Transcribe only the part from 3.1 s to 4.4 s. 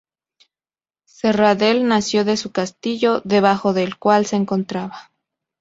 debajo del cual se